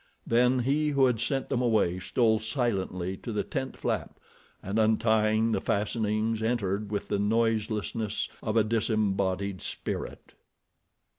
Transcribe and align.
Then 0.25 0.57
he 0.57 0.89
who 0.89 1.05
had 1.05 1.19
sent 1.19 1.49
them 1.49 1.61
away 1.61 1.99
stole 1.99 2.39
silently 2.39 3.15
to 3.17 3.31
the 3.31 3.43
tent 3.43 3.77
flap 3.77 4.19
and 4.63 4.79
untying 4.79 5.51
the 5.51 5.61
fastenings 5.61 6.41
entered 6.41 6.91
with 6.91 7.07
the 7.07 7.19
noiselessness 7.19 8.27
of 8.41 8.57
a 8.57 8.63
disembodied 8.63 9.61
spirit. 9.61 10.33